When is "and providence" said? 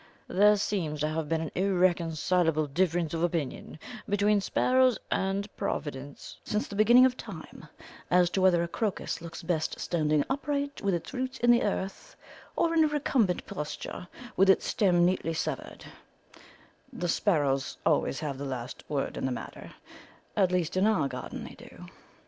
5.11-6.37